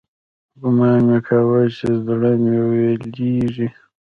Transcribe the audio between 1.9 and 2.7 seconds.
زړه مې